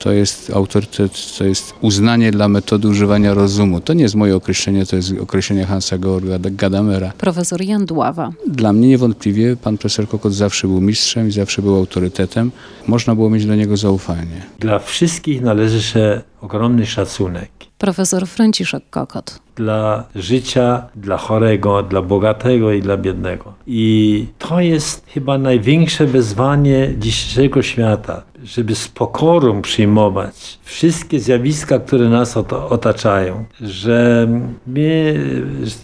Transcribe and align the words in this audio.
To 0.00 0.12
jest 0.12 0.50
autorytet, 0.54 1.36
to 1.38 1.44
jest 1.44 1.74
uznanie 1.80 2.30
dla 2.30 2.48
metody 2.48 2.88
używania 2.88 3.34
rozumu. 3.34 3.80
To 3.80 3.92
nie 3.92 4.02
jest 4.02 4.14
moje 4.14 4.36
określenie, 4.36 4.86
to 4.86 4.96
jest 4.96 5.12
określenie 5.20 5.64
Hansa 5.64 5.98
Georga 5.98 6.38
Gadamera. 6.42 7.12
Profesor 7.18 7.62
Jan 7.62 7.86
Dława. 7.86 8.30
Dla 8.46 8.72
mnie 8.72 8.88
niewątpliwie 8.88 9.56
pan 9.56 9.78
profesor 9.78 10.08
Kokot 10.08 10.34
zawsze 10.34 10.68
był 10.68 10.80
mistrzem 10.80 11.28
i 11.28 11.30
zawsze 11.32 11.62
był 11.62 11.76
autorytetem. 11.76 12.50
Można 12.86 13.14
było 13.14 13.30
mieć 13.30 13.46
do 13.46 13.54
niego 13.54 13.76
zaufanie. 13.76 14.42
Dla 14.58 14.78
wszystkich 14.78 15.42
należy 15.42 15.82
się 15.82 16.20
ogromny 16.40 16.86
szacunek. 16.86 17.50
Profesor 17.78 18.26
Franciszek 18.26 18.90
Kokot. 18.90 19.40
Dla 19.60 20.04
życia, 20.14 20.82
dla 20.96 21.16
chorego, 21.16 21.82
dla 21.82 22.02
bogatego 22.02 22.72
i 22.72 22.80
dla 22.82 22.96
biednego. 22.96 23.52
I 23.66 24.26
to 24.38 24.60
jest 24.60 25.06
chyba 25.06 25.38
największe 25.38 26.06
wyzwanie 26.06 26.88
dzisiejszego 26.98 27.62
świata, 27.62 28.22
żeby 28.44 28.74
z 28.74 28.88
pokorą 28.88 29.62
przyjmować 29.62 30.58
wszystkie 30.62 31.20
zjawiska, 31.20 31.78
które 31.78 32.08
nas 32.08 32.36
otaczają, 32.70 33.44
że 33.60 34.28
my 34.66 35.14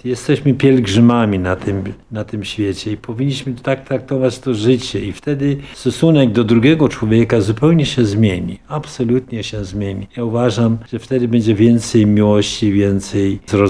jesteśmy 0.04 0.54
pielgrzymami 0.54 1.38
na 1.38 1.56
tym, 1.56 1.84
na 2.10 2.24
tym 2.24 2.44
świecie 2.44 2.92
i 2.92 2.96
powinniśmy 2.96 3.54
tak 3.62 3.88
traktować 3.88 4.38
to 4.38 4.54
życie 4.54 5.00
i 5.00 5.12
wtedy 5.12 5.56
stosunek 5.74 6.32
do 6.32 6.44
drugiego 6.44 6.88
człowieka 6.88 7.40
zupełnie 7.40 7.86
się 7.86 8.04
zmieni, 8.04 8.58
absolutnie 8.68 9.44
się 9.44 9.64
zmieni. 9.64 10.06
Ja 10.16 10.24
uważam, 10.24 10.78
że 10.92 10.98
wtedy 10.98 11.28
będzie 11.28 11.54
więcej 11.54 12.06
miłości, 12.06 12.72
więcej 12.72 13.38
zrozumienia 13.46 13.65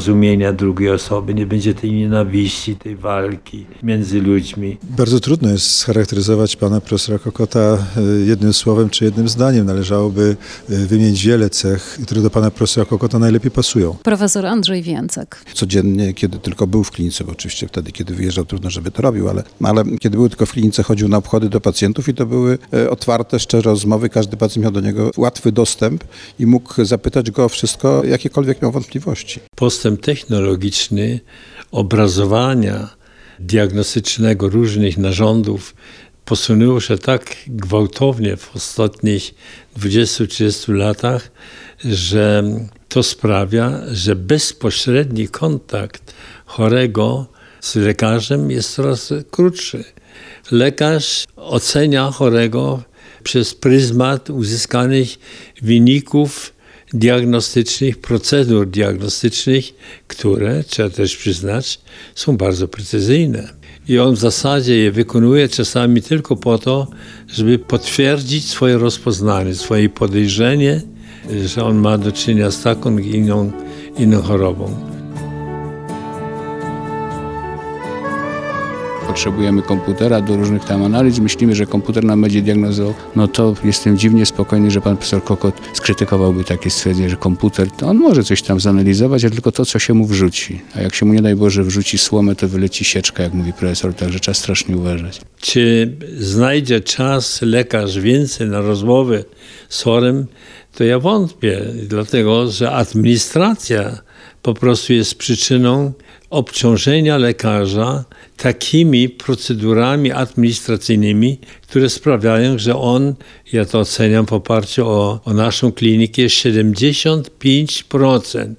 drugiej 0.53 0.91
osoby, 0.91 1.35
nie 1.35 1.47
będzie 1.47 1.75
tej 1.75 1.93
nienawiści, 1.93 2.77
tej 2.77 2.97
walki 2.97 3.67
między 3.83 4.21
ludźmi. 4.21 4.77
Bardzo 4.83 5.21
trudno 5.21 5.49
jest 5.51 5.71
scharakteryzować 5.71 6.57
pana 6.57 6.81
profesora 6.81 7.19
Kokota 7.19 7.79
e, 7.97 8.03
jednym 8.27 8.53
słowem 8.53 8.91
czy 8.91 9.05
jednym 9.05 9.29
zdaniem. 9.29 9.67
Należałoby 9.67 10.37
e, 10.71 10.77
wymienić 10.77 11.27
wiele 11.27 11.51
cech, 11.51 11.99
które 12.03 12.21
do 12.21 12.31
pana 12.31 12.51
profesora 12.51 12.87
Kokota 12.87 13.19
najlepiej 13.19 13.51
pasują. 13.51 13.97
Profesor 14.03 14.47
Andrzej 14.47 14.83
Więcek. 14.83 15.45
Codziennie, 15.55 16.15
kiedy 16.15 16.39
tylko 16.39 16.67
był 16.67 16.85
w 16.85 16.91
klinice, 16.91 17.25
bo 17.25 17.33
oczywiście 17.33 17.69
wtedy, 17.69 17.93
kiedy 17.93 18.15
wyjeżdżał, 18.15 18.45
trudno, 18.45 18.71
żeby 18.71 18.91
to 18.91 19.03
robił, 19.03 19.29
ale, 19.29 19.43
ale 19.63 19.85
kiedy 20.01 20.17
był 20.17 20.29
tylko 20.29 20.47
w 20.47 20.53
klinice, 20.53 20.83
chodził 20.83 21.09
na 21.09 21.17
obchody 21.17 21.49
do 21.49 21.61
pacjentów 21.61 22.09
i 22.09 22.15
to 22.15 22.27
były 22.27 22.59
e, 22.73 22.91
otwarte, 22.91 23.41
szczere 23.41 23.63
rozmowy. 23.63 24.09
Każdy 24.09 24.37
pacjent 24.37 24.63
miał 24.63 24.73
do 24.73 24.81
niego 24.81 25.11
łatwy 25.17 25.53
dostęp 25.53 26.05
i 26.39 26.47
mógł 26.47 26.85
zapytać 26.85 27.31
go 27.31 27.45
o 27.45 27.49
wszystko, 27.49 28.05
jakiekolwiek 28.05 28.63
miał 28.63 28.73
wątpliwości. 28.73 29.41
Postęp 29.77 30.01
technologiczny 30.01 31.21
obrazowania 31.71 32.97
diagnostycznego 33.39 34.49
różnych 34.49 34.99
narządów 34.99 35.75
posunęło 36.25 36.81
się 36.81 36.99
tak 36.99 37.37
gwałtownie 37.47 38.37
w 38.37 38.57
ostatnich 38.57 39.35
20-30 39.79 40.75
latach, 40.75 41.31
że 41.85 42.45
to 42.89 43.03
sprawia, 43.03 43.81
że 43.93 44.17
bezpośredni 44.17 45.29
kontakt 45.29 46.15
chorego 46.47 47.27
z 47.61 47.75
lekarzem 47.75 48.51
jest 48.51 48.75
coraz 48.75 49.13
krótszy. 49.31 49.85
Lekarz 50.51 51.25
ocenia 51.37 52.11
chorego 52.11 52.83
przez 53.23 53.55
pryzmat 53.55 54.31
uzyskanych 54.31 55.09
wyników 55.63 56.56
diagnostycznych, 56.93 57.99
procedur 57.99 58.67
diagnostycznych, 58.67 59.65
które, 60.07 60.65
trzeba 60.65 60.91
też 60.91 61.17
przyznać, 61.17 61.81
są 62.15 62.37
bardzo 62.37 62.69
precyzyjne. 62.69 63.49
I 63.89 63.99
on 63.99 64.15
w 64.15 64.19
zasadzie 64.19 64.77
je 64.77 64.93
wykonuje 64.93 65.49
czasami 65.49 66.03
tylko 66.03 66.37
po 66.37 66.59
to, 66.59 66.87
żeby 67.29 67.59
potwierdzić 67.59 68.49
swoje 68.49 68.79
rozpoznanie, 68.79 69.55
swoje 69.55 69.89
podejrzenie, 69.89 70.83
że 71.47 71.65
on 71.65 71.77
ma 71.77 71.99
do 71.99 72.13
czynienia 72.13 72.51
z 72.51 72.63
taką 72.63 72.99
inną, 72.99 73.53
inną 73.99 74.23
chorobą. 74.23 74.96
Potrzebujemy 79.17 79.63
komputera 79.63 80.21
do 80.21 80.37
różnych 80.37 80.65
tam 80.65 80.83
analiz, 80.83 81.19
myślimy, 81.19 81.55
że 81.55 81.67
komputer 81.67 82.05
nam 82.05 82.21
będzie 82.21 82.43
diagnozował, 82.43 82.95
no 83.17 83.29
to 83.29 83.55
jestem 83.65 83.99
dziwnie 83.99 84.27
spokojny, 84.27 84.71
że 84.71 84.81
pan 84.81 84.97
profesor 84.97 85.25
Kokot 85.25 85.55
skrytykowałby 85.73 86.45
takie 86.45 86.71
stwierdzenie, 86.71 87.11
że 87.11 87.17
komputer, 87.17 87.71
to 87.71 87.87
on 87.87 87.97
może 87.97 88.25
coś 88.25 88.43
tam 88.43 88.61
zanalizować, 88.61 89.25
a 89.25 89.31
tylko 89.31 89.53
to, 89.53 89.65
co 89.65 89.79
się 89.79 89.95
mu 89.95 90.07
wrzuci. 90.07 90.61
A 90.75 90.81
jak 90.81 90.95
się 90.95 91.07
mu, 91.07 91.13
nie 91.13 91.23
daj 91.23 91.37
Boże, 91.37 91.65
wrzuci 91.65 91.99
słomę, 91.99 92.35
to 92.35 92.49
wyleci 92.49 92.85
sieczka, 92.85 93.23
jak 93.23 93.35
mówi 93.35 93.53
profesor, 93.53 93.95
także 93.95 94.21
trzeba 94.21 94.35
strasznie 94.35 94.77
uważać. 94.77 95.21
Czy 95.41 95.93
znajdzie 96.19 96.81
czas 96.81 97.43
lekarz 97.43 97.99
więcej 97.99 98.49
na 98.49 98.61
rozmowy 98.61 99.25
z 99.69 99.83
chorym, 99.83 100.27
to 100.75 100.85
ja 100.85 100.99
wątpię, 100.99 101.63
dlatego 101.89 102.51
że 102.51 102.73
administracja 102.73 103.99
po 104.43 104.55
prostu 104.55 104.93
jest 104.93 105.15
przyczyną 105.15 105.93
obciążenia 106.31 107.19
lekarza 107.19 108.05
takimi 108.37 109.09
procedurami 109.09 110.13
administracyjnymi, 110.13 111.39
które 111.63 111.91
sprawiają, 111.91 112.59
że 112.59 112.77
on, 112.77 113.15
ja 113.53 113.65
to 113.65 113.81
oceniam 113.81 114.27
w 114.27 114.33
oparciu 114.33 114.89
o, 114.89 115.21
o 115.25 115.35
naszą 115.35 115.73
klinikę, 115.73 116.23
75% 116.23 118.55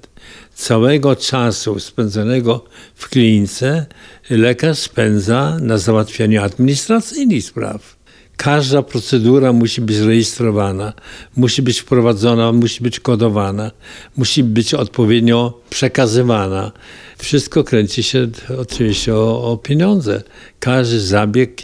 całego 0.53 1.15
czasu 1.15 1.79
spędzonego 1.79 2.65
w 2.95 3.09
klinice 3.09 3.85
lekarz 4.29 4.77
spędza 4.77 5.57
na 5.61 5.77
załatwianiu 5.77 6.43
administracyjnych 6.43 7.43
spraw. 7.43 7.96
Każda 8.37 8.81
procedura 8.81 9.53
musi 9.53 9.81
być 9.81 9.97
rejestrowana, 9.97 10.93
musi 11.35 11.61
być 11.61 11.79
wprowadzona, 11.79 12.51
musi 12.51 12.83
być 12.83 12.99
kodowana, 12.99 13.71
musi 14.17 14.43
być 14.43 14.73
odpowiednio 14.73 15.61
przekazywana. 15.69 16.71
Wszystko 17.17 17.63
kręci 17.63 18.03
się 18.03 18.27
oczywiście 18.57 19.15
o, 19.15 19.51
o 19.51 19.57
pieniądze. 19.57 20.23
Każdy 20.59 20.99
zabieg 20.99 21.61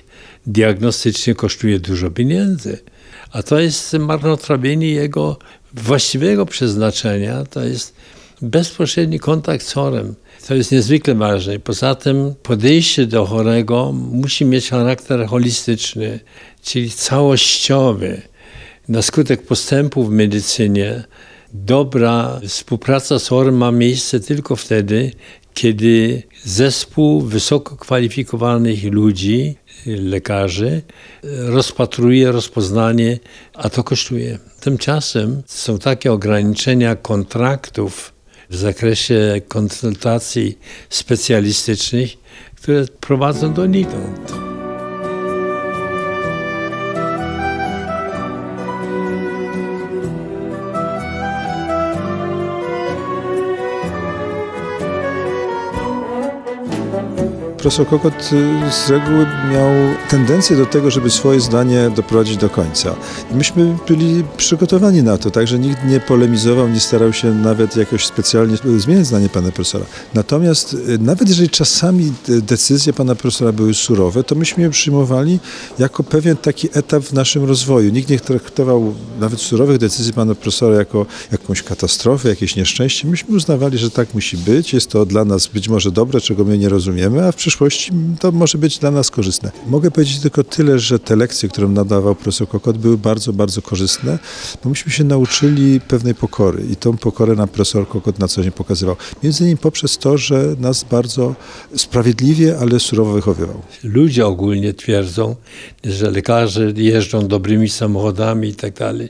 diagnostyczny 0.48 1.36
kosztuje 1.36 1.80
dużo 1.80 2.12
pieniędzy. 2.12 2.80
A 3.32 3.44
to 3.44 3.60
jest 3.60 3.94
marnotrawienie 3.94 4.92
jego 4.92 5.38
właściwego 5.74 6.46
przeznaczenia, 6.46 7.44
to 7.44 7.64
jest 7.64 7.96
bezpośredni 8.42 9.20
kontakt 9.20 9.66
z 9.66 9.74
chorym. 9.74 10.16
To 10.48 10.56
jest 10.56 10.72
niezwykle 10.72 11.16
ważne. 11.16 11.60
Poza 11.60 11.96
tym 11.96 12.36
podejście 12.44 13.06
do 13.06 13.26
chorego 13.26 13.92
musi 13.92 14.46
mieć 14.46 14.70
charakter 14.70 15.26
holistyczny, 15.28 16.20
czyli 16.64 16.90
całościowy. 16.90 18.22
Na 18.88 19.02
skutek 19.02 19.46
postępu 19.46 20.04
w 20.04 20.12
medycynie 20.12 21.04
dobra 21.54 22.42
współpraca 22.48 23.20
z 23.20 23.28
chorym 23.28 23.58
ma 23.58 23.72
miejsce 23.72 24.20
tylko 24.20 24.56
wtedy, 24.56 25.12
kiedy 25.54 26.24
zespół 26.44 27.22
wysoko 27.22 27.76
kwalifikowanych 27.76 28.84
ludzi, 28.84 29.56
lekarzy, 29.86 30.82
rozpatruje 31.24 32.32
rozpoznanie, 32.32 33.20
a 33.54 33.70
to 33.70 33.84
kosztuje. 33.84 34.40
Tymczasem 34.60 35.44
są 35.46 35.80
takie 35.80 36.12
ograniczenia 36.12 36.96
kontraktów 36.96 38.14
w 38.50 38.56
zakresie 38.56 39.42
konsultacji 39.48 40.58
specjalistycznych, 40.90 42.10
które 42.56 42.86
prowadzą 43.00 43.54
donikąd. 43.54 44.43
Profesor 57.64 57.88
Kokot 57.88 58.14
y, 58.14 58.72
z 58.72 58.90
reguły 58.90 59.26
miał 59.52 59.70
tendencję 60.10 60.58
do 60.58 60.66
tego, 60.66 60.92
żeby 60.92 61.10
swoje 61.10 61.40
zdanie 61.40 61.92
doprowadzić 61.96 62.38
do 62.38 62.50
końca. 62.50 62.96
Myśmy 63.32 63.78
byli 63.88 64.24
przygotowani 64.38 65.04
na 65.04 65.18
to, 65.18 65.32
także 65.32 65.60
nikt 65.60 65.86
nie 65.86 66.00
polemizował, 66.00 66.70
nie 66.70 66.80
starał 66.80 67.14
się 67.14 67.34
nawet 67.34 67.76
jakoś 67.76 68.06
specjalnie 68.06 68.58
zmieniać 68.78 69.06
zdanie 69.06 69.30
pana 69.30 69.52
profesora. 69.52 69.86
Natomiast 70.14 70.74
y, 70.74 70.98
nawet 71.00 71.30
jeżeli 71.30 71.50
czasami 71.50 72.14
decyzje 72.28 72.94
pana 72.94 73.16
profesora 73.16 73.52
były 73.52 73.74
surowe, 73.74 74.24
to 74.24 74.36
myśmy 74.36 74.64
je 74.64 74.70
przyjmowali 74.70 75.40
jako 75.80 76.04
pewien 76.04 76.38
taki 76.38 76.68
etap 76.74 77.04
w 77.04 77.14
naszym 77.14 77.44
rozwoju. 77.44 77.92
Nikt 77.92 78.10
nie 78.10 78.20
traktował 78.20 78.94
nawet 79.20 79.42
surowych 79.42 79.78
decyzji 79.78 80.14
pana 80.14 80.36
profesora 80.36 80.76
jako 80.76 81.06
jakąś 81.32 81.64
katastrofę, 81.64 82.30
jakieś 82.30 82.56
nieszczęście. 82.56 83.08
Myśmy 83.08 83.36
uznawali, 83.36 83.78
że 83.78 83.92
tak 83.92 84.14
musi 84.14 84.38
być, 84.38 84.74
jest 84.74 84.90
to 84.90 85.06
dla 85.06 85.26
nas 85.26 85.48
być 85.48 85.70
może 85.70 85.92
dobre, 85.92 86.22
czego 86.22 86.46
my 86.46 86.58
nie 86.58 86.70
rozumiemy, 86.70 87.28
a 87.28 87.32
w 87.32 87.36
przyszłości 87.36 87.53
to 88.20 88.32
może 88.32 88.58
być 88.58 88.80
dla 88.80 88.92
nas 88.92 89.12
korzystne. 89.12 89.52
Mogę 89.68 89.92
powiedzieć 89.92 90.20
tylko 90.20 90.44
tyle, 90.44 90.80
że 90.80 91.00
te 91.00 91.16
lekcje, 91.16 91.50
które 91.50 91.68
nadawał 91.68 92.16
profesor 92.16 92.48
Kokot, 92.48 92.78
były 92.78 92.98
bardzo, 92.98 93.34
bardzo 93.34 93.62
korzystne, 93.62 94.20
bo 94.64 94.70
myśmy 94.70 94.92
się 94.92 95.04
nauczyli 95.04 95.82
pewnej 95.82 96.16
pokory 96.16 96.64
i 96.72 96.76
tą 96.76 96.98
pokorę 96.98 97.36
nam 97.36 97.48
profesor 97.48 97.88
Kokot 97.88 98.20
na 98.20 98.28
co 98.28 98.44
dzień 98.44 98.52
pokazywał. 98.52 98.96
Między 99.24 99.44
innymi 99.44 99.58
poprzez 99.58 99.98
to, 99.98 100.18
że 100.18 100.56
nas 100.60 100.84
bardzo 100.84 101.36
sprawiedliwie, 101.76 102.58
ale 102.60 102.80
surowo 102.80 103.14
wychowywał. 103.14 103.62
Ludzie 103.84 104.26
ogólnie 104.26 104.74
twierdzą, 104.74 105.36
że 105.84 106.12
lekarze 106.12 106.74
jeżdżą 106.76 107.28
dobrymi 107.28 107.70
samochodami 107.70 108.48
i 108.48 108.56
tak 108.56 108.74
dalej, 108.74 109.10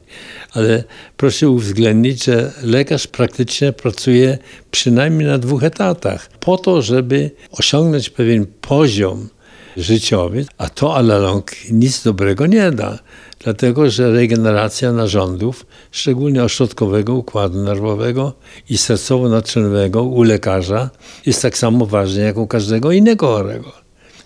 ale 0.52 0.84
proszę 1.18 1.50
uwzględnić, 1.50 2.24
że 2.24 2.54
lekarz 2.64 3.08
praktycznie 3.08 3.74
pracuje 3.74 4.38
przynajmniej 4.74 5.28
na 5.28 5.38
dwóch 5.38 5.64
etatach. 5.64 6.30
Po 6.40 6.58
to, 6.58 6.82
żeby 6.82 7.32
osiągnąć 7.52 8.10
pewien 8.10 8.46
poziom 8.62 9.30
życiowy, 9.78 10.46
a 10.58 10.70
to 10.70 10.96
alalong 10.96 11.52
nic 11.72 12.04
dobrego 12.04 12.46
nie 12.46 12.72
da, 12.72 13.00
dlatego 13.40 13.90
że 13.90 14.12
regeneracja 14.12 14.92
narządów, 14.92 15.66
szczególnie 15.92 16.44
ośrodkowego 16.44 17.14
układu 17.14 17.64
nerwowego 17.64 18.34
i 18.70 18.76
sercowo-naczynowego 18.78 20.02
u 20.02 20.24
lekarza 20.24 20.90
jest 21.26 21.42
tak 21.42 21.58
samo 21.58 21.86
ważna 21.86 22.24
jak 22.24 22.38
u 22.38 22.48
każdego 22.48 22.92
innego 22.92 23.28
chorego 23.28 23.83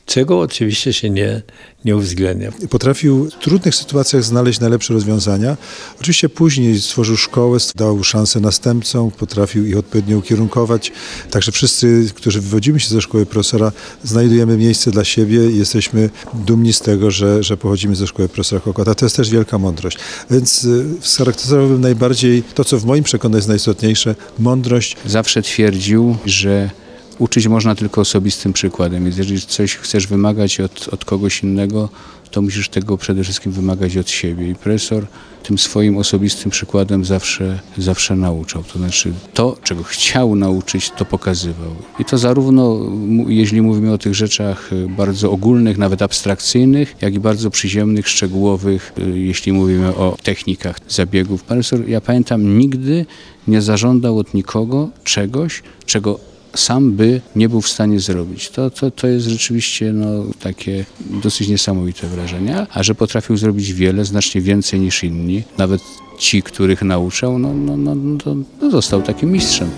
czego 0.08 0.40
oczywiście 0.40 0.94
się 0.94 1.10
nie, 1.10 1.42
nie 1.86 1.96
uwzględnia. 1.96 2.52
Potrafił 2.70 3.30
w 3.30 3.44
trudnych 3.44 3.76
sytuacjach 3.76 4.24
znaleźć 4.24 4.60
najlepsze 4.60 4.94
rozwiązania. 4.94 5.58
Oczywiście 6.02 6.30
później 6.30 6.82
stworzył 6.82 7.18
szkołę, 7.18 7.58
dał 7.76 8.04
szansę 8.04 8.40
następcom, 8.40 9.12
potrafił 9.12 9.66
ich 9.66 9.78
odpowiednio 9.78 10.18
ukierunkować. 10.18 10.92
Także 11.32 11.52
wszyscy, 11.52 12.10
którzy 12.16 12.42
wywodzimy 12.42 12.80
się 12.80 12.90
ze 12.90 13.02
szkoły 13.02 13.26
profesora, 13.26 13.72
znajdujemy 14.04 14.58
miejsce 14.58 14.92
dla 14.92 15.06
siebie 15.06 15.50
i 15.50 15.58
jesteśmy 15.58 16.10
dumni 16.34 16.74
z 16.74 16.80
tego, 16.80 17.12
że, 17.12 17.44
że 17.44 17.58
pochodzimy 17.58 17.96
ze 17.96 18.08
szkoły 18.08 18.30
profesora 18.30 18.62
Kokota. 18.62 18.96
To 18.96 19.06
jest 19.06 19.16
też 19.16 19.30
wielka 19.30 19.58
mądrość. 19.58 19.98
Więc 20.32 20.64
y, 20.64 20.86
scharakteryzowałbym 21.02 21.82
najbardziej 21.82 22.44
to, 22.44 22.66
co 22.66 22.78
w 22.80 22.86
moim 22.86 23.04
przekonaniu 23.04 23.38
jest 23.38 23.48
najistotniejsze, 23.48 24.16
mądrość. 24.40 24.96
Zawsze 25.06 25.42
twierdził, 25.42 26.18
że 26.26 26.70
uczyć 27.20 27.48
można 27.48 27.76
tylko 27.76 28.02
osobistym 28.02 28.54
przykładem. 28.54 29.04
Więc 29.04 29.18
jeżeli 29.18 29.42
coś 29.42 29.76
chcesz 29.76 30.08
wymagać 30.08 30.60
od, 30.60 30.88
od 30.88 31.06
kogoś 31.06 31.44
innego, 31.44 31.90
to 32.32 32.42
musisz 32.42 32.70
tego 32.70 32.98
przede 32.98 33.24
wszystkim 33.24 33.52
wymagać 33.52 33.98
od 33.98 34.10
siebie. 34.10 34.50
I 34.50 34.56
profesor 34.56 35.08
tym 35.44 35.58
swoim 35.58 35.98
osobistym 35.98 36.52
przykładem 36.52 37.06
zawsze, 37.06 37.60
zawsze 37.78 38.16
nauczał. 38.16 38.64
To 38.64 38.80
znaczy 38.80 39.14
to, 39.34 39.58
czego 39.64 39.84
chciał 39.84 40.36
nauczyć, 40.36 40.92
to 40.98 41.06
pokazywał. 41.06 41.76
I 42.00 42.06
to 42.06 42.18
zarówno, 42.18 42.80
jeśli 43.28 43.62
mówimy 43.62 43.94
o 43.94 43.98
tych 43.98 44.16
rzeczach 44.16 44.74
y, 44.74 44.88
bardzo 44.90 45.32
ogólnych, 45.32 45.78
nawet 45.78 46.02
abstrakcyjnych, 46.02 46.96
jak 47.02 47.14
i 47.14 47.20
bardzo 47.20 47.50
przyziemnych, 47.50 48.10
szczegółowych, 48.10 48.94
y, 49.00 49.20
jeśli 49.20 49.54
mówimy 49.54 49.96
o 49.96 50.18
technikach 50.24 50.80
zabiegów. 50.90 51.44
Profesor, 51.44 51.90
ja 51.90 52.02
pamiętam, 52.02 52.60
nigdy 52.60 53.06
nie 53.48 53.62
zażądał 53.62 54.20
od 54.20 54.34
nikogo 54.34 54.90
czegoś, 55.04 55.64
czego 55.86 56.20
sam 56.58 56.92
by 56.92 57.22
nie 57.36 57.50
był 57.50 57.62
w 57.62 57.70
stanie 57.70 58.00
zrobić. 58.00 58.50
To, 58.50 58.70
to, 58.70 58.92
to 58.92 59.08
jest 59.08 59.28
rzeczywiście 59.28 59.94
no, 59.94 60.08
takie 60.40 60.86
dosyć 61.00 61.48
niesamowite 61.48 62.08
wrażenie. 62.08 62.68
A 62.74 62.84
że 62.84 62.96
potrafił 62.96 63.38
zrobić 63.38 63.74
wiele, 63.74 64.06
znacznie 64.06 64.42
więcej 64.42 64.80
niż 64.80 65.04
inni, 65.04 65.44
nawet 65.58 65.82
ci, 66.18 66.44
których 66.44 66.82
nauczał, 66.82 67.40
no, 67.40 67.54
no, 67.54 67.78
no, 67.78 67.96
no, 67.96 68.36
no 68.62 68.72
został 68.72 69.02
takim 69.02 69.32
mistrzem. 69.32 69.70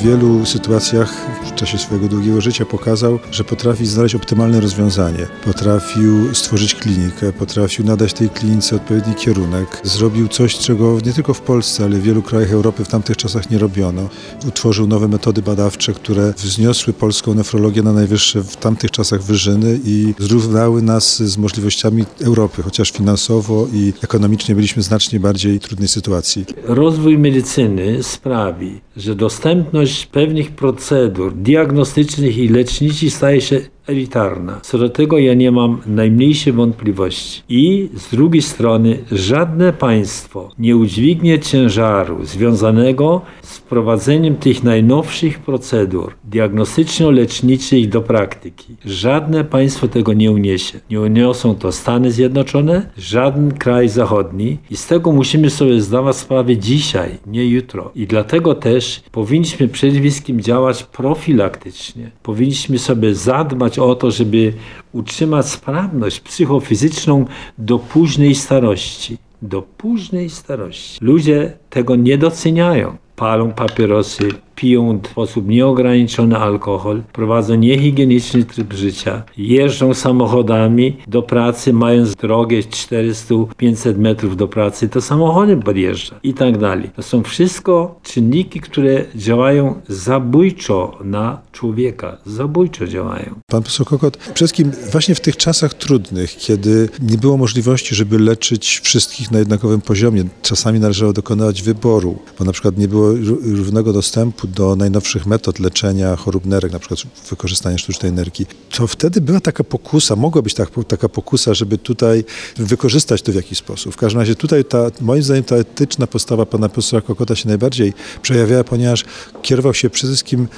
w 0.00 0.02
wielu 0.02 0.46
sytuacjach 0.46 1.29
czasie 1.60 1.78
swojego 1.78 2.08
długiego 2.08 2.40
życia 2.40 2.64
pokazał, 2.64 3.18
że 3.30 3.44
potrafi 3.44 3.86
znaleźć 3.86 4.14
optymalne 4.14 4.60
rozwiązanie. 4.60 5.26
Potrafił 5.44 6.34
stworzyć 6.34 6.74
klinikę, 6.74 7.32
potrafił 7.32 7.84
nadać 7.84 8.12
tej 8.12 8.30
klinice 8.30 8.76
odpowiedni 8.76 9.14
kierunek. 9.14 9.80
Zrobił 9.84 10.28
coś, 10.28 10.58
czego 10.58 10.98
nie 11.06 11.12
tylko 11.12 11.34
w 11.34 11.40
Polsce, 11.40 11.84
ale 11.84 11.96
w 11.96 12.02
wielu 12.02 12.22
krajach 12.22 12.52
Europy 12.52 12.84
w 12.84 12.88
tamtych 12.88 13.16
czasach 13.16 13.50
nie 13.50 13.58
robiono. 13.58 14.08
Utworzył 14.48 14.86
nowe 14.86 15.08
metody 15.08 15.42
badawcze, 15.42 15.92
które 15.92 16.34
wzniosły 16.36 16.92
polską 16.92 17.34
nefrologię 17.34 17.82
na 17.82 17.92
najwyższe 17.92 18.42
w 18.42 18.56
tamtych 18.56 18.90
czasach 18.90 19.22
wyżyny 19.22 19.80
i 19.84 20.14
zrównały 20.18 20.82
nas 20.82 21.22
z 21.22 21.38
możliwościami 21.38 22.04
Europy, 22.24 22.62
chociaż 22.62 22.90
finansowo 22.90 23.66
i 23.72 23.92
ekonomicznie 24.02 24.54
byliśmy 24.54 24.82
znacznie 24.82 25.20
bardziej 25.20 25.60
trudnej 25.60 25.88
sytuacji. 25.88 26.44
Rozwój 26.64 27.18
medycyny 27.18 28.02
sprawi, 28.02 28.80
że 28.96 29.14
dostępność 29.14 30.06
pewnych 30.06 30.50
procedur 30.50 31.34
diagnostycznych 31.50 32.38
i 32.38 32.48
leczniczych 32.48 33.12
staje 33.12 33.40
się 33.40 33.60
elitarna. 33.86 34.60
Co 34.62 34.78
do 34.78 34.88
tego 34.88 35.18
ja 35.18 35.34
nie 35.34 35.52
mam 35.52 35.80
najmniejszej 35.86 36.52
wątpliwości. 36.52 37.42
I 37.48 37.88
z 37.94 38.10
drugiej 38.10 38.42
strony 38.42 38.98
żadne 39.12 39.72
państwo 39.72 40.50
nie 40.58 40.76
udźwignie 40.76 41.38
ciężaru 41.38 42.24
związanego 42.24 43.20
z 43.42 43.58
wprowadzeniem 43.58 44.36
tych 44.36 44.62
najnowszych 44.64 45.38
procedur 45.38 46.14
diagnostyczno-leczniczych 46.24 47.88
do 47.88 48.00
praktyki. 48.00 48.76
Żadne 48.84 49.44
państwo 49.44 49.88
tego 49.88 50.12
nie 50.12 50.30
uniesie. 50.32 50.80
Nie 50.90 51.00
uniosą 51.00 51.54
to 51.54 51.72
Stany 51.72 52.12
Zjednoczone, 52.12 52.90
żaden 52.98 53.52
kraj 53.52 53.88
zachodni 53.88 54.58
i 54.70 54.76
z 54.76 54.86
tego 54.86 55.12
musimy 55.12 55.50
sobie 55.50 55.80
zdawać 55.80 56.16
sprawę 56.16 56.56
dzisiaj, 56.56 57.18
nie 57.26 57.46
jutro. 57.46 57.90
I 57.94 58.06
dlatego 58.06 58.54
też 58.54 59.02
powinniśmy 59.12 59.68
przede 59.68 60.00
wszystkim 60.00 60.40
działać 60.40 60.82
profilaktycznie. 60.82 62.10
Powinniśmy 62.22 62.78
sobie 62.78 63.14
zadbać 63.14 63.69
o 63.78 63.94
to, 63.94 64.10
żeby 64.10 64.52
utrzymać 64.92 65.48
sprawność 65.48 66.20
psychofizyczną 66.20 67.24
do 67.58 67.78
późnej 67.78 68.34
starości. 68.34 69.18
Do 69.42 69.62
późnej 69.62 70.30
starości. 70.30 70.98
Ludzie 71.04 71.52
tego 71.70 71.96
nie 71.96 72.18
doceniają. 72.18 72.96
Palą 73.16 73.52
papierosy, 73.52 74.28
piją 74.60 75.00
w 75.02 75.06
sposób 75.06 75.48
nieograniczony 75.48 76.36
alkohol, 76.36 77.02
prowadzą 77.12 77.54
niehigieniczny 77.54 78.44
tryb 78.44 78.72
życia, 78.72 79.22
jeżdżą 79.36 79.94
samochodami 79.94 80.96
do 81.06 81.22
pracy, 81.22 81.72
mając 81.72 82.14
drogę 82.14 82.56
400-500 82.56 83.98
metrów 83.98 84.36
do 84.36 84.48
pracy, 84.48 84.88
to 84.88 85.00
samochodem 85.00 85.62
podjeżdża 85.62 86.20
i 86.22 86.34
tak 86.34 86.58
dalej. 86.58 86.90
To 86.96 87.02
są 87.02 87.22
wszystko 87.22 88.00
czynniki, 88.02 88.60
które 88.60 89.04
działają 89.14 89.80
zabójczo 89.88 90.98
na 91.04 91.38
człowieka. 91.52 92.16
Zabójczo 92.26 92.86
działają. 92.86 93.34
Pan 93.46 93.62
profesor 93.62 93.86
Kokot, 93.86 94.16
przede 94.16 94.34
wszystkim 94.34 94.70
właśnie 94.92 95.14
w 95.14 95.20
tych 95.20 95.36
czasach 95.36 95.74
trudnych, 95.74 96.36
kiedy 96.36 96.88
nie 97.02 97.18
było 97.18 97.36
możliwości, 97.36 97.94
żeby 97.94 98.18
leczyć 98.18 98.80
wszystkich 98.80 99.30
na 99.30 99.38
jednakowym 99.38 99.80
poziomie, 99.80 100.24
czasami 100.42 100.80
należało 100.80 101.12
dokonywać 101.12 101.62
wyboru, 101.62 102.18
bo 102.38 102.44
na 102.44 102.52
przykład 102.52 102.78
nie 102.78 102.88
było 102.88 103.12
równego 103.42 103.92
dostępu 103.92 104.49
do 104.50 104.76
najnowszych 104.76 105.26
metod 105.26 105.58
leczenia 105.58 106.16
chorób 106.16 106.46
nerek, 106.46 106.72
na 106.72 106.78
przykład 106.78 107.00
wykorzystania 107.30 107.78
sztucznej 107.78 108.08
energii, 108.08 108.46
to 108.70 108.86
wtedy 108.86 109.20
była 109.20 109.40
taka 109.40 109.64
pokusa, 109.64 110.16
mogła 110.16 110.42
być 110.42 110.54
tak, 110.54 110.70
taka 110.88 111.08
pokusa, 111.08 111.54
żeby 111.54 111.78
tutaj 111.78 112.24
wykorzystać 112.56 113.22
to 113.22 113.32
w 113.32 113.34
jakiś 113.34 113.58
sposób. 113.58 113.94
W 113.94 113.96
każdym 113.96 114.20
razie 114.20 114.34
tutaj 114.34 114.64
ta, 114.64 114.90
moim 115.00 115.22
zdaniem 115.22 115.44
ta 115.44 115.56
etyczna 115.56 116.06
postawa 116.06 116.46
pana 116.46 116.68
profesora 116.68 117.02
Kokota 117.02 117.36
się 117.36 117.48
najbardziej 117.48 117.92
przejawiała, 118.22 118.64
ponieważ 118.64 119.04
kierował 119.42 119.74
się 119.74 119.90
przede 119.90 120.10
wszystkim 120.10 120.48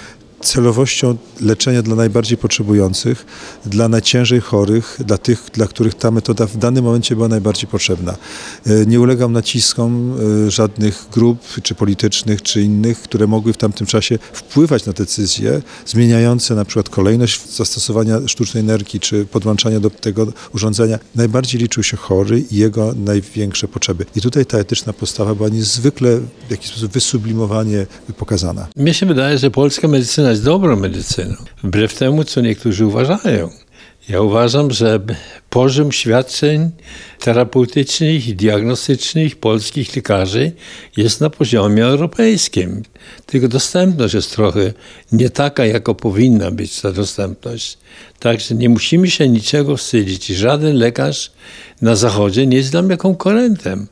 celowością 0.42 1.16
leczenia 1.40 1.82
dla 1.82 1.94
najbardziej 1.94 2.38
potrzebujących, 2.38 3.26
dla 3.66 3.88
najciężej 3.88 4.40
chorych, 4.40 4.98
dla 5.06 5.18
tych, 5.18 5.44
dla 5.52 5.66
których 5.66 5.94
ta 5.94 6.10
metoda 6.10 6.46
w 6.46 6.56
danym 6.56 6.84
momencie 6.84 7.16
była 7.16 7.28
najbardziej 7.28 7.68
potrzebna. 7.68 8.16
E, 8.66 8.86
nie 8.86 9.00
ulegam 9.00 9.32
naciskom 9.32 10.16
e, 10.46 10.50
żadnych 10.50 11.06
grup, 11.12 11.38
czy 11.62 11.74
politycznych, 11.74 12.42
czy 12.42 12.62
innych, 12.62 13.02
które 13.02 13.26
mogły 13.26 13.52
w 13.52 13.56
tamtym 13.56 13.86
czasie 13.86 14.18
wpływać 14.32 14.86
na 14.86 14.92
decyzje 14.92 15.62
zmieniające 15.86 16.54
na 16.54 16.64
przykład 16.64 16.88
kolejność 16.88 17.40
zastosowania 17.56 18.18
sztucznej 18.26 18.60
energii, 18.60 19.00
czy 19.00 19.26
podłączania 19.26 19.80
do 19.80 19.90
tego 19.90 20.26
urządzenia. 20.54 20.98
Najbardziej 21.14 21.60
liczył 21.60 21.82
się 21.82 21.96
chory 21.96 22.44
i 22.50 22.56
jego 22.56 22.94
największe 22.96 23.68
potrzeby. 23.68 24.06
I 24.16 24.20
tutaj 24.20 24.46
ta 24.46 24.58
etyczna 24.58 24.92
postawa 24.92 25.34
była 25.34 25.48
niezwykle 25.48 26.20
w 26.48 26.50
jakiś 26.50 26.70
sposób 26.70 26.92
wysublimowanie 26.92 27.86
pokazana. 28.16 28.66
Mnie 28.76 28.94
się 28.94 29.06
wydaje, 29.06 29.38
że 29.38 29.50
polska 29.50 29.88
medycyna 29.88 30.31
jest 30.32 30.44
dobrą 30.44 30.76
medycyną, 30.76 31.34
wbrew 31.62 31.94
temu, 31.94 32.24
co 32.24 32.40
niektórzy 32.40 32.86
uważają. 32.86 33.50
Ja 34.08 34.20
uważam, 34.20 34.70
że 34.70 35.00
poziom 35.50 35.92
świadczeń 35.92 36.70
terapeutycznych 37.20 38.28
i 38.28 38.34
diagnostycznych 38.34 39.36
polskich 39.36 39.96
lekarzy 39.96 40.52
jest 40.96 41.20
na 41.20 41.30
poziomie 41.30 41.84
europejskim. 41.84 42.82
Tylko 43.26 43.48
dostępność 43.48 44.14
jest 44.14 44.32
trochę 44.32 44.72
nie 45.12 45.30
taka, 45.30 45.66
jako 45.66 45.94
powinna 45.94 46.50
być 46.50 46.80
ta 46.80 46.92
dostępność. 46.92 47.78
Także 48.18 48.54
nie 48.54 48.68
musimy 48.68 49.10
się 49.10 49.28
niczego 49.28 49.76
wstydzić. 49.76 50.26
Żaden 50.26 50.76
lekarz 50.76 51.32
na 51.82 51.96
zachodzie 51.96 52.46
nie 52.46 52.56
jest 52.56 52.70
dla 52.70 52.82
mnie 52.82 52.96
konkurentem. 52.96 53.86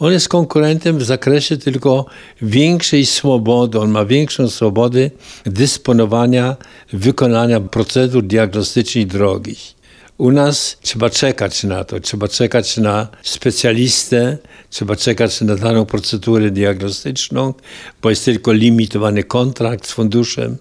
On 0.00 0.12
jest 0.12 0.28
konkurentem 0.28 0.98
w 0.98 1.02
zakresie 1.04 1.56
tylko 1.56 2.06
większej 2.42 3.06
swobody. 3.06 3.78
On 3.78 3.90
ma 3.90 4.04
większą 4.04 4.48
swobodę 4.48 5.10
dysponowania, 5.46 6.56
wykonania 6.92 7.60
procedur 7.60 8.22
diagnostycznych 8.24 9.06
drogich. 9.06 9.74
U 10.18 10.32
nas 10.32 10.78
trzeba 10.82 11.10
czekać 11.10 11.64
na 11.64 11.84
to, 11.84 12.00
trzeba 12.00 12.28
czekać 12.28 12.76
na 12.76 13.08
specjalistę, 13.22 14.38
trzeba 14.70 14.96
czekać 14.96 15.40
na 15.40 15.56
daną 15.56 15.86
procedurę 15.86 16.50
diagnostyczną, 16.50 17.54
bo 18.02 18.10
jest 18.10 18.24
tylko 18.24 18.52
limitowany 18.52 19.24
kontrakt 19.24 19.86
z 19.86 19.92
funduszem 19.92 20.56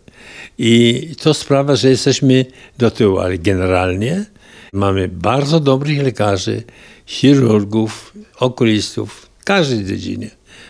i 0.58 1.10
to 1.22 1.34
sprawia, 1.34 1.76
że 1.76 1.90
jesteśmy 1.90 2.46
do 2.78 2.92
tyłu, 2.92 3.20
ale 3.20 3.38
generalnie 3.38 4.26
mamy 4.74 5.08
bardzo 5.08 5.60
dobrych 5.60 6.04
lekarzy, 6.04 6.64
chirurgów, 7.06 8.14
okulistów, 8.40 9.29
każdej 9.44 9.86
dziedzinie. 9.86 10.30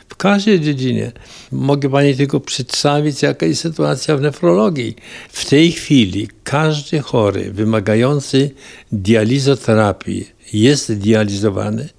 W 0.10 0.16
każdej 0.16 0.62
dziedzinie. 0.62 1.12
Mogę 1.52 1.90
Pani 1.90 2.16
tylko 2.16 2.40
przedstawić, 2.40 3.22
jaka 3.22 3.46
jest 3.46 3.62
sytuacja 3.62 4.18
w 4.18 4.22
nefrologii. 4.22 4.96
W 5.30 5.50
tej 5.50 5.72
chwili 5.72 6.28
każdy 6.44 7.00
chory 7.00 7.52
wymagający 7.52 8.52
dializoterapii 8.92 10.28
jest 10.54 10.94
dializowany. 10.94 11.90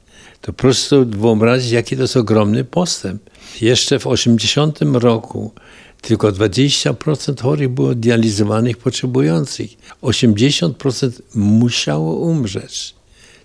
To 0.40 0.52
proszę 0.52 0.80
sobie 0.80 1.16
wyobrazić, 1.16 1.70
jaki 1.70 1.96
to 1.96 2.02
jest 2.02 2.16
ogromny 2.16 2.64
postęp. 2.64 3.22
Jeszcze 3.60 3.98
w 3.98 4.06
80 4.06 4.78
roku 4.82 5.52
tylko 6.00 6.32
20% 6.32 7.42
chorych 7.42 7.68
było 7.68 7.94
dializowanych 7.94 8.76
potrzebujących. 8.76 9.70
80% 10.02 11.10
musiało 11.34 12.16
umrzeć. 12.16 12.99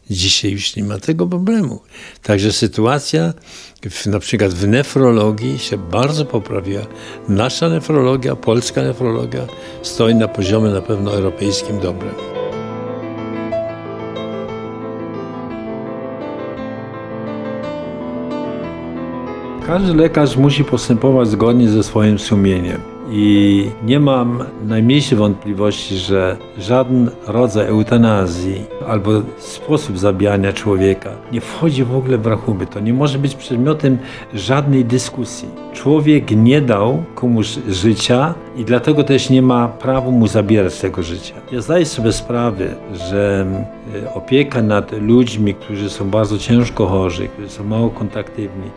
Dzisiaj 0.10 0.52
już 0.52 0.76
nie 0.76 0.84
ma 0.84 1.00
tego 1.00 1.28
problemu. 1.28 1.82
Także 2.24 2.52
sytuacja 2.52 3.34
w, 3.90 4.06
na 4.06 4.20
przykład 4.20 4.54
w 4.54 4.68
nefrologii 4.68 5.60
się 5.60 5.78
bardzo 5.78 6.26
poprawiła. 6.26 6.86
Nasza 7.30 7.70
nefrologia, 7.70 8.36
polska 8.36 8.82
nefrologia 8.82 9.48
stoi 9.82 10.16
na 10.16 10.28
poziomie 10.28 10.70
na 10.70 10.82
pewno 10.82 11.14
europejskim 11.14 11.80
dobrym. 11.80 12.14
Każdy 19.68 19.94
lekarz 19.94 20.38
musi 20.38 20.64
postępować 20.64 21.28
zgodnie 21.28 21.70
ze 21.70 21.84
swoim 21.84 22.20
sumieniem. 22.20 22.95
I 23.12 23.66
nie 23.86 24.00
mam 24.00 24.44
najmniejszej 24.64 25.18
wątpliwości, 25.18 25.98
że 25.98 26.38
żaden 26.58 27.10
rodzaj 27.28 27.68
eutanazji 27.68 28.62
albo 28.88 29.12
sposób 29.38 29.98
zabijania 29.98 30.54
człowieka 30.54 31.10
nie 31.32 31.42
wchodzi 31.42 31.84
w 31.84 31.96
ogóle 31.96 32.18
w 32.18 32.28
rachubę. 32.28 32.66
To 32.66 32.80
nie 32.80 32.94
może 32.94 33.20
być 33.20 33.36
przedmiotem 33.36 33.98
żadnej 34.34 34.86
dyskusji. 34.86 35.48
Człowiek 35.74 36.32
nie 36.32 36.62
dał 36.62 37.04
komuś 37.16 37.60
życia 37.68 38.34
i 38.58 38.66
dlatego 38.66 39.04
też 39.04 39.30
nie 39.30 39.42
ma 39.42 39.68
prawa 39.68 40.12
mu 40.12 40.28
zabierać 40.28 40.80
tego 40.80 41.04
życia. 41.04 41.34
Ja 41.52 41.62
zdaję 41.62 41.86
sobie 41.86 42.12
sprawę, 42.12 42.76
że 43.10 43.46
e, 44.04 44.14
opieka 44.14 44.62
nad 44.62 44.92
ludźmi, 45.02 45.54
którzy 45.54 45.90
są 45.90 46.10
bardzo 46.10 46.38
ciężko 46.38 46.88
chorzy, 46.88 47.28
którzy 47.28 47.50
są 47.50 47.64
mało 47.64 47.90
kontaktywni, 47.90 48.70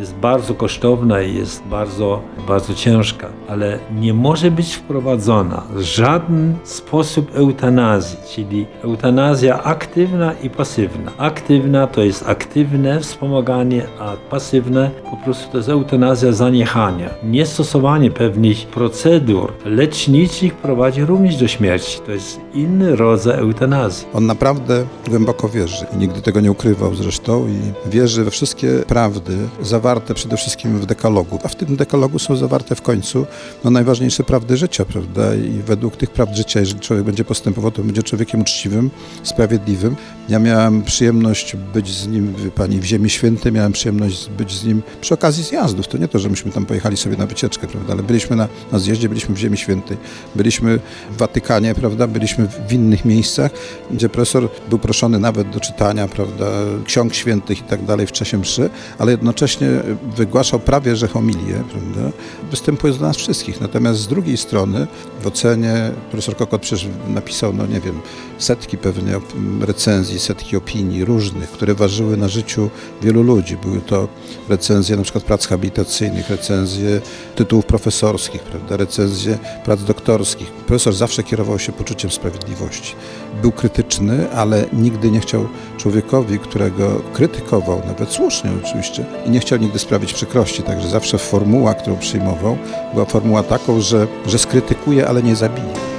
jest 0.00 0.14
bardzo 0.14 0.54
kosztowna 0.54 1.22
i 1.22 1.34
jest 1.34 1.62
bardzo, 1.62 2.20
bardzo 2.48 2.74
ciężka, 2.74 3.28
ale 3.48 3.78
nie 4.00 4.14
może 4.14 4.50
być 4.50 4.74
wprowadzona 4.74 5.62
żaden 5.78 6.54
sposób 6.64 7.30
eutanazji, 7.34 8.18
czyli 8.34 8.66
eutanazja 8.82 9.62
aktywna 9.62 10.32
i 10.32 10.50
pasywna. 10.50 11.12
Aktywna 11.18 11.86
to 11.86 12.02
jest 12.02 12.28
aktywne 12.28 13.00
wspomaganie, 13.00 13.86
a 13.98 14.16
pasywne 14.30 14.90
po 15.10 15.16
prostu 15.16 15.52
to 15.52 15.56
jest 15.56 15.68
eutanazja 15.68 16.32
zaniechania. 16.32 17.10
Niestosowanie 17.24 18.10
pewnych 18.10 18.66
procedur 18.66 19.52
leczniczych 19.64 20.54
prowadzi 20.54 21.04
również 21.04 21.36
do 21.36 21.48
śmierci. 21.48 22.00
To 22.06 22.12
jest 22.12 22.40
inny 22.54 22.96
rodzaj 22.96 23.38
eutanazji. 23.38 24.06
On 24.14 24.26
naprawdę 24.26 24.84
głęboko 25.08 25.48
wierzy 25.48 25.86
i 25.94 25.96
nigdy 25.96 26.22
tego 26.22 26.40
nie 26.40 26.50
ukrywał 26.50 26.94
zresztą 26.94 27.48
i 27.48 27.90
wierzy 27.90 28.24
we 28.24 28.30
wszystkie 28.30 28.68
prawdy 28.86 29.36
zawarte 29.62 29.89
zawarte 29.90 30.14
przede 30.14 30.36
wszystkim 30.36 30.78
w 30.78 30.86
dekalogu, 30.86 31.38
a 31.44 31.48
w 31.48 31.54
tym 31.54 31.76
dekalogu 31.76 32.18
są 32.18 32.36
zawarte 32.36 32.74
w 32.74 32.82
końcu 32.82 33.26
no, 33.64 33.70
najważniejsze 33.70 34.24
prawdy 34.24 34.56
życia, 34.56 34.84
prawda? 34.84 35.34
I 35.34 35.62
według 35.66 35.96
tych 35.96 36.10
prawd 36.10 36.36
życia, 36.36 36.60
jeżeli 36.60 36.80
człowiek 36.80 37.04
będzie 37.04 37.24
postępował, 37.24 37.70
to 37.70 37.82
będzie 37.82 38.02
człowiekiem 38.02 38.40
uczciwym, 38.40 38.90
sprawiedliwym. 39.22 39.96
Ja 40.30 40.38
miałem 40.38 40.82
przyjemność 40.82 41.56
być 41.74 41.88
z 41.96 42.08
nim, 42.08 42.34
pani, 42.54 42.80
w 42.80 42.84
Ziemi 42.84 43.10
Świętej, 43.10 43.52
miałem 43.52 43.72
przyjemność 43.72 44.28
być 44.28 44.52
z 44.52 44.64
nim 44.64 44.82
przy 45.00 45.14
okazji 45.14 45.44
zjazdów. 45.44 45.88
To 45.88 45.98
nie 45.98 46.08
to, 46.08 46.18
że 46.18 46.28
myśmy 46.28 46.52
tam 46.52 46.66
pojechali 46.66 46.96
sobie 46.96 47.16
na 47.16 47.26
wycieczkę, 47.26 47.66
prawda? 47.66 47.92
Ale 47.92 48.02
byliśmy 48.02 48.36
na, 48.36 48.48
na 48.72 48.78
zjeździe, 48.78 49.08
byliśmy 49.08 49.34
w 49.34 49.38
Ziemi 49.38 49.56
Świętej, 49.56 49.96
byliśmy 50.34 50.78
w 51.10 51.16
Watykanie, 51.16 51.74
prawda? 51.74 52.06
Byliśmy 52.06 52.48
w 52.68 52.72
innych 52.72 53.04
miejscach, 53.04 53.50
gdzie 53.90 54.08
profesor 54.08 54.48
był 54.68 54.78
proszony 54.78 55.18
nawet 55.18 55.50
do 55.50 55.60
czytania, 55.60 56.08
prawda? 56.08 56.46
Ksiąg 56.84 57.14
świętych 57.14 57.58
i 57.58 57.62
tak 57.62 57.84
dalej 57.84 58.06
w 58.06 58.12
czasie 58.12 58.38
mszy, 58.38 58.70
ale 58.98 59.10
jednocześnie 59.10 59.68
wygłaszał 60.16 60.60
prawie 60.60 60.96
że 60.96 61.08
homilię, 61.08 61.62
prawda, 61.70 62.16
występuje 62.50 62.92
do 62.92 63.00
nas 63.00 63.16
wszystkich. 63.16 63.60
Natomiast 63.60 64.00
z 64.00 64.08
drugiej 64.08 64.36
strony 64.36 64.86
w 65.22 65.26
ocenie 65.26 65.90
profesor 66.10 66.36
Kokot 66.36 66.62
przecież 66.62 66.88
napisał, 67.08 67.52
no 67.52 67.66
nie 67.66 67.80
wiem, 67.80 68.00
setki 68.38 68.78
pewnie 68.78 69.12
recenzji, 69.60 70.19
setki 70.20 70.56
opinii 70.56 71.04
różnych, 71.04 71.50
które 71.50 71.74
ważyły 71.74 72.16
na 72.16 72.28
życiu 72.28 72.70
wielu 73.02 73.22
ludzi. 73.22 73.56
Były 73.56 73.80
to 73.80 74.08
recenzje 74.48 74.96
na 74.96 75.02
przykład 75.02 75.24
prac 75.24 75.46
habilitacyjnych, 75.46 76.30
recenzje 76.30 77.00
tytułów 77.36 77.66
profesorskich, 77.66 78.42
prawda, 78.42 78.76
recenzje 78.76 79.38
prac 79.64 79.84
doktorskich. 79.84 80.50
Profesor 80.50 80.92
zawsze 80.94 81.22
kierował 81.22 81.58
się 81.58 81.72
poczuciem 81.72 82.10
sprawiedliwości. 82.10 82.94
Był 83.42 83.52
krytyczny, 83.52 84.30
ale 84.30 84.64
nigdy 84.72 85.10
nie 85.10 85.20
chciał 85.20 85.48
człowiekowi, 85.76 86.38
którego 86.38 87.02
krytykował, 87.12 87.82
nawet 87.86 88.10
słusznie 88.10 88.50
oczywiście, 88.64 89.04
i 89.26 89.30
nie 89.30 89.40
chciał 89.40 89.58
nigdy 89.58 89.78
sprawić 89.78 90.12
przykrości. 90.12 90.62
Także 90.62 90.88
zawsze 90.88 91.18
formuła, 91.18 91.74
którą 91.74 91.96
przyjmował, 91.96 92.58
była 92.94 93.04
formuła 93.04 93.42
taką, 93.42 93.80
że, 93.80 94.06
że 94.26 94.38
skrytykuje, 94.38 95.08
ale 95.08 95.22
nie 95.22 95.36
zabije. 95.36 95.89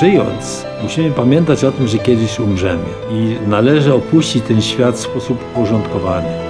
Żyjąc, 0.00 0.66
musimy 0.82 1.10
pamiętać 1.10 1.64
o 1.64 1.72
tym, 1.72 1.88
że 1.88 1.98
kiedyś 1.98 2.40
umrzemy 2.40 2.84
i 3.10 3.36
należy 3.48 3.94
opuścić 3.94 4.44
ten 4.44 4.62
świat 4.62 4.96
w 4.96 5.00
sposób 5.00 5.38
uporządkowany. 5.52 6.49